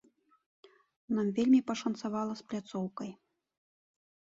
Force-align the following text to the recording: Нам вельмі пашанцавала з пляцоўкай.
Нам 1.19 1.27
вельмі 1.41 1.61
пашанцавала 1.69 2.33
з 2.43 2.51
пляцоўкай. 2.51 3.11